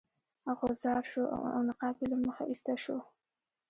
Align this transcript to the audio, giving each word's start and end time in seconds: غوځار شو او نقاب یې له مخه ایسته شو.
غوځار 0.57 1.03
شو 1.11 1.23
او 1.53 1.61
نقاب 1.67 1.95
یې 2.01 2.05
له 2.11 2.17
مخه 2.25 2.43
ایسته 2.51 2.73
شو. 2.83 2.97